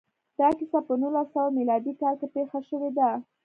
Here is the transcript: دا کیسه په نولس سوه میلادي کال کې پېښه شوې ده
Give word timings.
دا 0.39 0.47
کیسه 0.57 0.79
په 0.87 0.93
نولس 1.01 1.27
سوه 1.33 1.49
میلادي 1.57 1.93
کال 2.01 2.15
کې 2.19 2.27
پېښه 2.35 2.59
شوې 2.69 2.91
ده 2.97 3.09